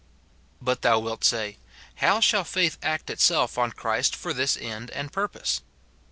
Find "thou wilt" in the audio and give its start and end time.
0.81-1.23